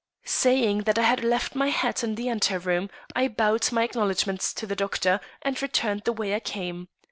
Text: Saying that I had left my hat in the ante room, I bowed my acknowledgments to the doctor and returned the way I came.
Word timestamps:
Saying 0.25 0.79
that 0.85 0.97
I 0.97 1.03
had 1.03 1.23
left 1.23 1.53
my 1.53 1.67
hat 1.67 2.03
in 2.03 2.15
the 2.15 2.27
ante 2.27 2.57
room, 2.57 2.89
I 3.15 3.27
bowed 3.27 3.71
my 3.71 3.83
acknowledgments 3.83 4.51
to 4.55 4.65
the 4.65 4.75
doctor 4.75 5.19
and 5.43 5.61
returned 5.61 6.05
the 6.05 6.13
way 6.13 6.33
I 6.33 6.39
came. 6.39 6.87